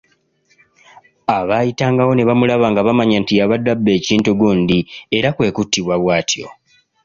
[1.37, 4.79] Abaayitangawo ne bamulaba nga bamanya nti yabadde abba ekintu gundi
[5.17, 6.47] era kwe kuttibwa bw’atyo.